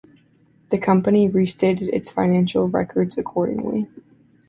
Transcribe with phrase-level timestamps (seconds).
[0.71, 3.87] The company restated its financial reports accordingly.